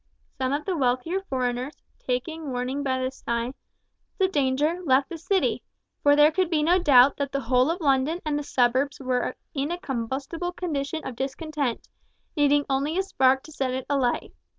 Some 0.39 0.51
of 0.51 0.65
the 0.65 0.75
wealthier 0.75 1.21
foreigners, 1.29 1.75
taking 1.99 2.49
warning 2.49 2.81
by 2.81 2.97
the 3.03 3.11
signs 3.11 3.53
of 4.19 4.31
danger, 4.31 4.81
left 4.83 5.09
the 5.09 5.17
City, 5.19 5.61
for 6.01 6.15
there 6.15 6.31
could 6.31 6.49
be 6.49 6.63
no 6.63 6.79
doubt 6.79 7.17
that 7.17 7.31
the 7.31 7.41
whole 7.41 7.69
of 7.69 7.79
London 7.81 8.19
and 8.25 8.39
the 8.39 8.41
suburbs 8.41 8.99
were 8.99 9.35
in 9.53 9.69
a 9.69 9.77
combustible 9.77 10.53
condition 10.53 11.05
of 11.05 11.15
discontent, 11.15 11.87
needing 12.35 12.65
only 12.67 12.97
a 12.97 13.03
spark 13.03 13.43
to 13.43 13.51
set 13.51 13.75
it 13.75 13.85
alight. 13.91 14.33